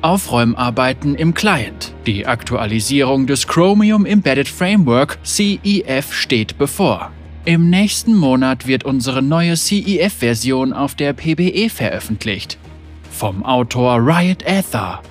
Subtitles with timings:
[0.00, 1.92] Aufräumarbeiten im Client.
[2.06, 7.10] Die Aktualisierung des Chromium Embedded Framework CEF steht bevor.
[7.44, 12.58] Im nächsten Monat wird unsere neue CEF-Version auf der PBE veröffentlicht.
[13.10, 15.02] Vom Autor Riot Aether.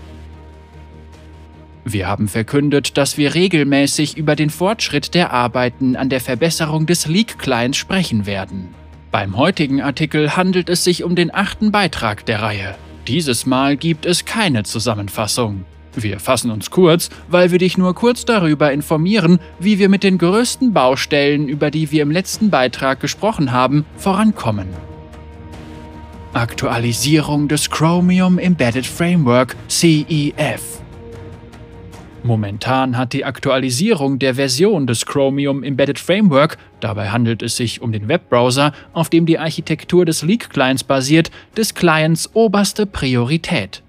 [1.83, 7.07] Wir haben verkündet, dass wir regelmäßig über den Fortschritt der Arbeiten an der Verbesserung des
[7.07, 8.69] Leak-Clients sprechen werden.
[9.11, 12.75] Beim heutigen Artikel handelt es sich um den achten Beitrag der Reihe.
[13.07, 15.63] Dieses Mal gibt es keine Zusammenfassung.
[15.95, 20.17] Wir fassen uns kurz, weil wir dich nur kurz darüber informieren, wie wir mit den
[20.17, 24.67] größten Baustellen, über die wir im letzten Beitrag gesprochen haben, vorankommen.
[26.33, 30.76] Aktualisierung des Chromium Embedded Framework CEF
[32.27, 37.93] Momentan hat die Aktualisierung der Version des Chromium Embedded Framework, dabei handelt es sich um
[37.93, 43.81] den Webbrowser, auf dem die Architektur des Leak-Clients basiert, des Clients oberste Priorität.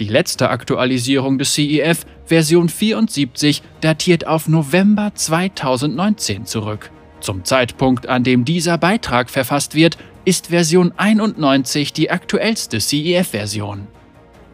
[0.00, 6.90] Die letzte Aktualisierung des CEF, Version 74, datiert auf November 2019 zurück.
[7.20, 13.88] Zum Zeitpunkt, an dem dieser Beitrag verfasst wird, ist Version 91 die aktuellste CEF-Version.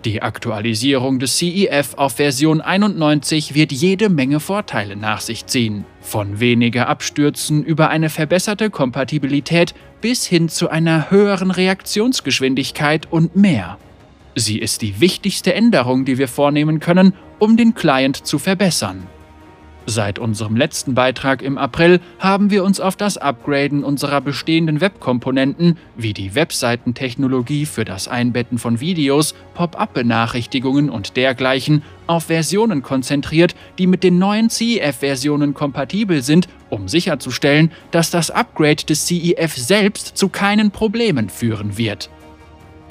[0.05, 5.86] Die Aktualisierung des CEF auf Version 91 wird jede Menge Vorteile nach sich ziehen.
[6.02, 13.78] Von weniger Abstürzen über eine verbesserte Kompatibilität bis hin zu einer höheren Reaktionsgeschwindigkeit und mehr.
[14.34, 19.06] Sie ist die wichtigste Änderung, die wir vornehmen können, um den Client zu verbessern.
[19.87, 25.77] Seit unserem letzten Beitrag im April haben wir uns auf das Upgraden unserer bestehenden Webkomponenten
[25.95, 33.87] wie die Webseitentechnologie für das Einbetten von Videos, Pop-up-Benachrichtigungen und dergleichen auf Versionen konzentriert, die
[33.87, 40.31] mit den neuen CEF-Versionen kompatibel sind, um sicherzustellen, dass das Upgrade des CEF selbst zu
[40.31, 42.09] keinen Problemen führen wird.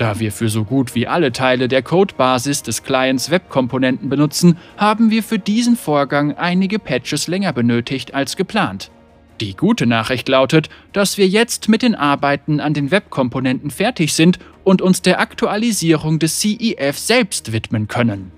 [0.04, 5.12] Da wir für so gut wie alle Teile der Codebasis des Clients Webkomponenten benutzen, haben
[5.12, 8.92] wir für diesen Vorgang einige Patches länger benötigt als geplant.
[9.40, 14.40] Die gute Nachricht lautet, dass wir jetzt mit den Arbeiten an den Webkomponenten fertig sind
[14.66, 18.34] und uns der Aktualisierung des CEF selbst widmen können.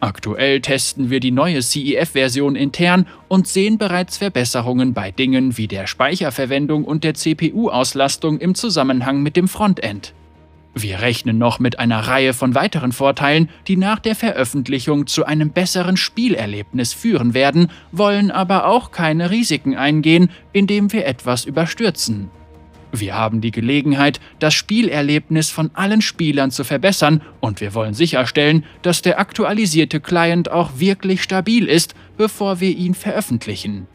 [0.00, 5.86] Aktuell testen wir die neue CEF-Version intern und sehen bereits Verbesserungen bei Dingen wie der
[5.86, 10.14] Speicherverwendung und der CPU-Auslastung im Zusammenhang mit dem Frontend.
[10.74, 15.50] Wir rechnen noch mit einer Reihe von weiteren Vorteilen, die nach der Veröffentlichung zu einem
[15.50, 22.28] besseren Spielerlebnis führen werden, wollen aber auch keine Risiken eingehen, indem wir etwas überstürzen.
[22.90, 28.64] Wir haben die Gelegenheit, das Spielerlebnis von allen Spielern zu verbessern und wir wollen sicherstellen,
[28.82, 33.86] dass der aktualisierte Client auch wirklich stabil ist, bevor wir ihn veröffentlichen.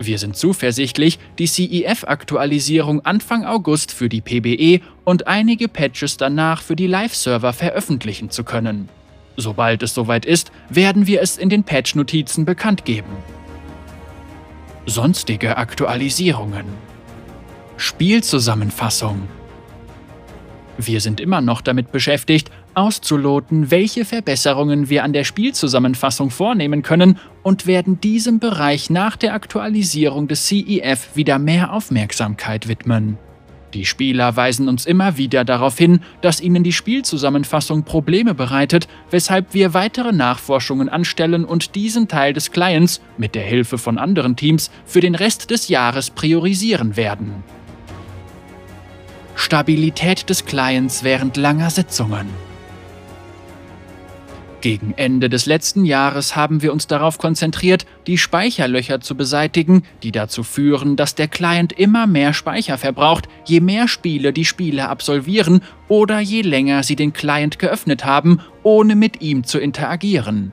[0.00, 6.76] Wir sind zuversichtlich, die CEF-Aktualisierung Anfang August für die PBE und einige Patches danach für
[6.76, 8.88] die Live-Server veröffentlichen zu können.
[9.36, 13.10] Sobald es soweit ist, werden wir es in den Patch-Notizen bekannt geben.
[14.86, 16.66] Sonstige Aktualisierungen
[17.76, 19.28] Spielzusammenfassung
[20.78, 27.18] wir sind immer noch damit beschäftigt, auszuloten, welche Verbesserungen wir an der Spielzusammenfassung vornehmen können
[27.42, 33.18] und werden diesem Bereich nach der Aktualisierung des CEF wieder mehr Aufmerksamkeit widmen.
[33.74, 39.52] Die Spieler weisen uns immer wieder darauf hin, dass ihnen die Spielzusammenfassung Probleme bereitet, weshalb
[39.52, 44.70] wir weitere Nachforschungen anstellen und diesen Teil des Clients mit der Hilfe von anderen Teams
[44.86, 47.42] für den Rest des Jahres priorisieren werden.
[49.34, 52.47] Stabilität des Clients während langer Sitzungen.
[54.60, 60.10] Gegen Ende des letzten Jahres haben wir uns darauf konzentriert, die Speicherlöcher zu beseitigen, die
[60.10, 65.62] dazu führen, dass der Client immer mehr Speicher verbraucht, je mehr Spiele die Spieler absolvieren
[65.86, 70.52] oder je länger sie den Client geöffnet haben, ohne mit ihm zu interagieren.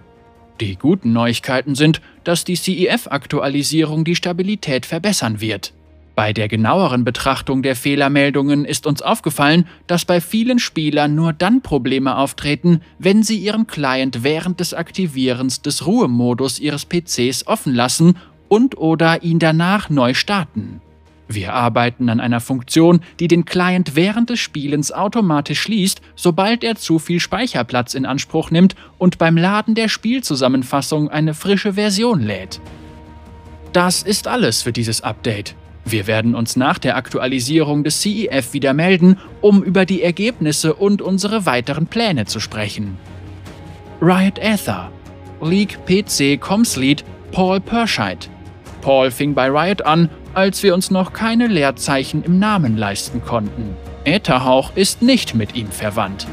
[0.62, 5.74] Die guten Neuigkeiten sind, dass die CEF-Aktualisierung die Stabilität verbessern wird.
[6.16, 11.62] Bei der genaueren Betrachtung der Fehlermeldungen ist uns aufgefallen, dass bei vielen Spielern nur dann
[11.62, 18.18] Probleme auftreten, wenn sie ihren Client während des Aktivierens des Ruhemodus ihres PCs offen lassen
[18.48, 20.80] und oder ihn danach neu starten.
[21.28, 26.76] Wir arbeiten an einer Funktion, die den Client während des Spielens automatisch schließt, sobald er
[26.76, 32.62] zu viel Speicherplatz in Anspruch nimmt und beim Laden der Spielzusammenfassung eine frische Version lädt.
[33.74, 35.56] Das ist alles für dieses Update.
[35.86, 41.02] Wir werden uns nach der Aktualisierung des CEF wieder melden, um über die Ergebnisse und
[41.02, 42.98] unsere weiteren Pläne zu sprechen.
[44.02, 44.92] Riot Aether
[45.42, 48.30] League PC Comms Lead Paul Perscheid
[48.86, 53.76] Paul fing bei Riot an, als wir uns noch keine Leerzeichen im Namen leisten konnten.
[54.04, 56.28] Ätherhauch ist nicht mit ihm verwandt.